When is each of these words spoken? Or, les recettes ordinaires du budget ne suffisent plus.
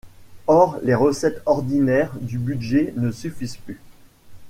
Or, 0.47 0.79
les 0.81 0.95
recettes 0.95 1.43
ordinaires 1.45 2.15
du 2.19 2.39
budget 2.39 2.91
ne 2.97 3.11
suffisent 3.11 3.57
plus. 3.57 3.79